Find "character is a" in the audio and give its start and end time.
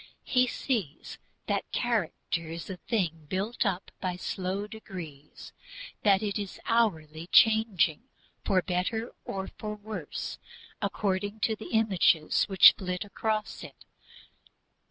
1.71-2.77